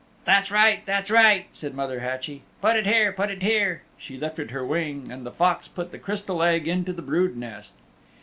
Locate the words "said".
1.51-1.75